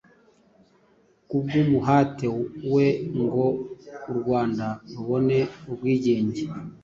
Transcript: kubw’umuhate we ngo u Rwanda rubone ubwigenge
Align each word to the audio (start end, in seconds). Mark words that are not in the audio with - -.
kubw’umuhate 1.29 2.27
we 2.73 2.85
ngo 3.19 3.45
u 4.11 4.13
Rwanda 4.19 4.65
rubone 4.93 5.37
ubwigenge 5.69 6.43